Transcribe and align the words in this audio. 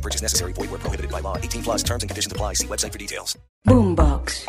No 0.00 0.02
purchase 0.02 0.22
necessary. 0.22 0.54
Void 0.54 0.70
where 0.70 0.80
prohibited 0.80 1.10
by 1.12 1.20
law. 1.20 1.36
18 1.36 1.62
plus 1.62 1.82
terms 1.82 2.02
and 2.02 2.10
conditions 2.10 2.32
apply. 2.32 2.54
See 2.54 2.66
website 2.66 2.92
for 2.92 2.98
details. 2.98 3.38
Boombox. 3.66 4.48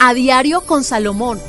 A 0.00 0.12
diario 0.12 0.60
con 0.60 0.84
Salomón. 0.84 1.40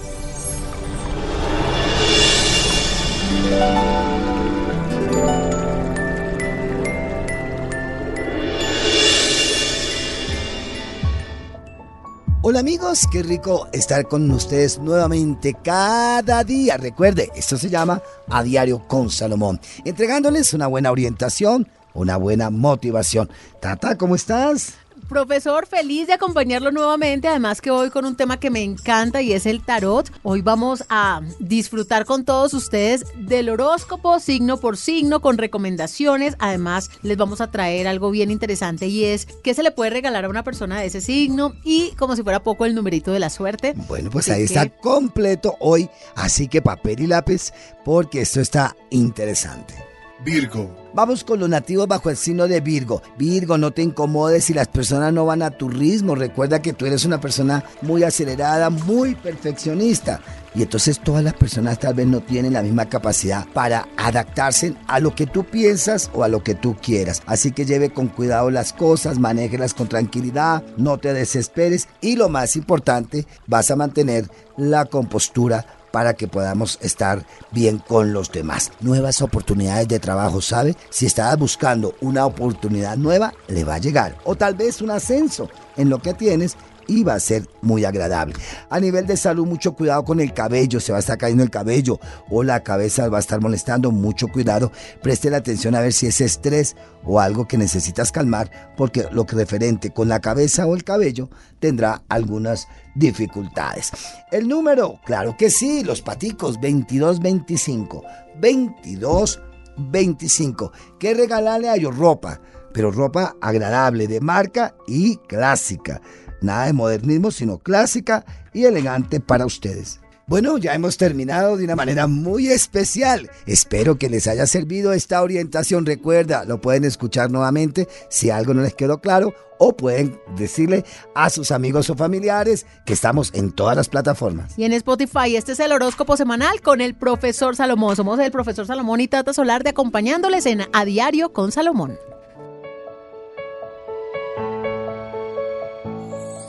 Hola 12.46 12.60
amigos, 12.60 13.08
qué 13.10 13.24
rico 13.24 13.70
estar 13.72 14.08
con 14.08 14.30
ustedes 14.32 14.78
nuevamente 14.80 15.56
cada 15.64 16.44
día. 16.44 16.76
Recuerde, 16.76 17.30
esto 17.36 17.58
se 17.58 17.70
llama 17.70 18.02
A 18.30 18.44
Diario 18.44 18.86
con 18.86 19.10
Salomón, 19.10 19.62
entregándoles 19.86 20.54
una 20.54 20.68
buena 20.68 20.92
orientación, 20.92 21.70
una 21.94 22.18
buena 22.18 22.50
motivación. 22.50 23.30
Tata, 23.60 23.98
¿cómo 23.98 24.16
estás? 24.16 24.74
Profesor, 25.08 25.68
feliz 25.68 26.08
de 26.08 26.14
acompañarlo 26.14 26.72
nuevamente. 26.72 27.28
Además 27.28 27.62
que 27.62 27.72
hoy 27.72 27.90
con 27.90 28.06
un 28.06 28.16
tema 28.16 28.40
que 28.40 28.50
me 28.50 28.64
encanta 28.64 29.22
y 29.22 29.34
es 29.34 29.46
el 29.46 29.64
tarot. 29.64 30.12
Hoy 30.24 30.42
vamos 30.42 30.86
a 30.90 31.22
disfrutar 31.40 32.06
con 32.06 32.26
todos 32.26 32.54
ustedes 32.54 33.06
del 33.18 33.50
horóscopo 33.50 34.20
signo 34.20 34.60
por 34.60 34.78
signo 34.78 35.22
con 35.22 35.38
recomendaciones. 35.38 36.36
Además 36.40 36.90
les 37.02 37.18
vamos 37.18 37.42
a 37.42 37.52
traer 37.52 37.88
algo 37.88 38.12
bien 38.12 38.32
interesante 38.32 38.88
y 38.88 39.06
es 39.06 39.28
qué 39.44 39.54
se 39.54 39.64
le 39.64 39.72
puede 39.72 39.92
regalar 39.92 40.26
a 40.26 40.30
una 40.30 40.44
persona 40.44 40.80
de 40.80 40.88
ese 40.88 41.02
signo 41.02 41.54
y 41.64 41.92
como 41.92 42.16
si 42.16 42.24
fuera 42.24 42.42
poco 42.42 42.66
el 42.66 42.76
numerito 42.76 43.12
de 43.12 43.20
la 43.20 43.30
suerte. 43.30 43.74
Bueno, 43.88 44.10
pues 44.10 44.30
Así 44.30 44.40
ahí 44.40 44.44
está 44.44 44.70
completo 44.70 45.56
hoy, 45.60 45.90
así 46.16 46.48
que 46.48 46.62
papel 46.62 47.02
y 47.02 47.08
lápiz 47.08 47.52
porque 47.84 48.22
esto 48.22 48.40
está 48.42 48.76
interesante. 48.90 49.83
Virgo. 50.24 50.74
Vamos 50.94 51.24
con 51.24 51.40
los 51.40 51.50
nativos 51.50 51.88
bajo 51.88 52.10
el 52.10 52.18
signo 52.18 52.48
de 52.48 52.62
Virgo. 52.62 53.02
Virgo, 53.18 53.58
no 53.58 53.72
te 53.72 53.82
incomodes 53.82 54.46
si 54.46 54.54
las 54.54 54.68
personas 54.68 55.12
no 55.12 55.26
van 55.26 55.42
a 55.42 55.52
tu 55.52 55.68
ritmo. 55.68 56.16
Recuerda 56.16 56.62
que 56.62 56.74
tú 56.74 56.86
eres 56.86 57.04
una 57.04 57.20
persona 57.20 57.64
muy 57.82 58.04
acelerada, 58.04 58.70
muy 58.70 59.16
perfeccionista. 59.16 60.22
Y 60.56 60.62
entonces 60.62 61.00
todas 61.00 61.24
las 61.24 61.34
personas 61.34 61.80
tal 61.80 61.96
vez 61.96 62.06
no 62.06 62.22
tienen 62.22 62.54
la 62.54 62.62
misma 62.62 62.88
capacidad 62.88 63.48
para 63.54 63.88
adaptarse 63.98 64.76
a 64.88 65.00
lo 65.00 65.16
que 65.16 65.26
tú 65.26 65.44
piensas 65.44 66.12
o 66.14 66.24
a 66.24 66.28
lo 66.28 66.44
que 66.44 66.54
tú 66.54 66.76
quieras. 66.80 67.24
Así 67.26 67.52
que 67.52 67.66
lleve 67.66 67.90
con 67.90 68.08
cuidado 68.08 68.52
las 68.52 68.72
cosas, 68.72 69.18
manéjelas 69.18 69.74
con 69.74 69.88
tranquilidad, 69.88 70.64
no 70.78 71.00
te 71.00 71.14
desesperes 71.14 71.88
y 72.02 72.16
lo 72.16 72.30
más 72.30 72.56
importante, 72.56 73.26
vas 73.48 73.72
a 73.72 73.76
mantener 73.76 74.30
la 74.56 74.86
compostura 74.86 75.66
para 75.94 76.16
que 76.16 76.28
podamos 76.28 76.80
estar 76.82 77.24
bien 77.52 77.78
con 77.78 78.14
los 78.14 78.32
demás. 78.32 78.72
Nuevas 78.82 79.22
oportunidades 79.22 79.88
de 79.88 80.00
trabajo, 80.00 80.42
¿sabe? 80.42 80.76
Si 80.90 81.06
estás 81.06 81.38
buscando 81.38 81.94
una 82.02 82.26
oportunidad 82.26 82.98
nueva, 82.98 83.32
le 83.48 83.64
va 83.64 83.76
a 83.76 83.78
llegar. 83.78 84.18
O 84.24 84.34
tal 84.34 84.56
vez 84.56 84.82
un 84.82 84.90
ascenso 84.90 85.52
en 85.78 85.92
lo 85.92 86.00
que 86.00 86.16
tienes 86.16 86.58
y 86.88 87.04
va 87.04 87.16
a 87.16 87.20
ser 87.20 87.48
muy 87.62 87.86
agradable. 87.86 88.36
A 88.70 88.80
nivel 88.80 89.08
de 89.08 89.18
salud, 89.18 89.46
mucho 89.46 89.74
cuidado 89.74 90.04
con 90.04 90.20
el 90.20 90.34
cabello, 90.34 90.80
se 90.80 90.92
va 90.92 90.98
a 90.98 91.02
estar 91.02 91.18
cayendo 91.18 91.44
el 91.44 91.50
cabello 91.50 92.00
o 92.30 92.44
la 92.44 92.64
cabeza 92.64 93.10
va 93.10 93.18
a 93.18 93.22
estar 93.22 93.42
molestando, 93.42 93.92
mucho 93.92 94.28
cuidado. 94.28 94.72
Preste 95.02 95.30
la 95.30 95.38
atención 95.38 95.76
a 95.76 95.82
ver 95.82 95.94
si 95.94 96.08
es 96.08 96.22
estrés 96.22 96.76
o 97.04 97.20
algo 97.20 97.48
que 97.48 97.58
necesitas 97.58 98.12
calmar, 98.12 98.74
porque 98.78 99.06
lo 99.12 99.26
que 99.26 99.36
referente 99.36 99.92
con 99.92 100.10
la 100.10 100.20
cabeza 100.20 100.66
o 100.66 100.76
el 100.76 100.84
cabello 100.84 101.30
tendrá 101.60 102.02
algunas 102.10 102.68
dificultades. 102.96 103.92
El 104.32 104.48
número, 104.48 105.00
claro 105.06 105.36
que 105.38 105.50
sí, 105.50 105.84
los 105.84 106.02
paticos 106.02 106.60
2225, 106.62 108.04
2225. 108.36 110.72
¿Qué 111.00 111.14
regalarle 111.14 111.70
a 111.70 111.76
ellos? 111.76 111.96
Ropa, 111.96 112.40
pero 112.74 112.92
ropa 112.92 113.36
agradable, 113.42 114.08
de 114.08 114.20
marca 114.20 114.76
y 114.88 115.18
clásica. 115.18 116.02
Nada 116.44 116.68
de 116.68 116.74
modernismo, 116.74 117.32
sino 117.32 117.58
clásica 117.58 118.26
y 118.54 118.66
elegante 118.66 119.20
para 119.20 119.46
ustedes. 119.46 120.00
Bueno, 120.26 120.58
ya 120.58 120.74
hemos 120.74 120.96
terminado 120.96 121.58
de 121.58 121.66
una 121.66 121.76
manera 121.76 122.08
muy 122.08 122.48
especial. 122.48 123.30
Espero 123.46 123.98
que 123.98 124.10
les 124.10 124.28
haya 124.28 124.48
servido 124.48 124.94
esta 124.94 125.22
orientación. 125.22 125.86
Recuerda, 125.86 126.46
lo 126.46 126.62
pueden 126.62 126.86
escuchar 126.86 127.30
nuevamente 127.30 127.90
si 128.10 128.30
algo 128.30 128.54
no 128.54 128.62
les 128.62 128.74
quedó 128.74 129.02
claro 129.02 129.34
o 129.58 129.76
pueden 129.76 130.20
decirle 130.38 130.86
a 131.14 131.30
sus 131.30 131.52
amigos 131.52 131.90
o 131.90 131.96
familiares 131.96 132.66
que 132.86 132.94
estamos 132.94 133.32
en 133.34 133.52
todas 133.52 133.76
las 133.76 133.90
plataformas. 133.90 134.58
Y 134.58 134.64
en 134.64 134.74
Spotify, 134.74 135.36
este 135.36 135.54
es 135.54 135.60
el 135.60 135.74
horóscopo 135.74 136.16
semanal 136.16 136.62
con 136.62 136.80
el 136.80 136.96
profesor 136.96 137.56
Salomón. 137.58 137.98
Somos 137.98 138.18
el 138.20 138.32
profesor 138.32 138.66
Salomón 138.66 139.02
y 139.02 139.10
Tata 139.10 139.34
Solar 139.34 139.64
de 139.64 139.72
acompañándoles 139.72 140.46
en 140.46 140.62
A 140.72 140.86
Diario 140.86 141.34
con 141.34 141.52
Salomón. 141.52 141.98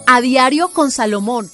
A 0.06 0.20
Diario 0.20 0.68
con 0.68 0.90
Salomón 0.90 1.50